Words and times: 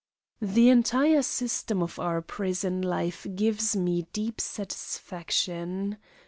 The 0.41 0.67
entire 0.69 1.21
system 1.21 1.83
of 1.83 1.99
our 1.99 2.23
prison 2.23 2.81
life 2.81 3.27
gives 3.35 3.75
me 3.75 4.07
deep 4.11 4.41
satisfaction. 4.41 5.97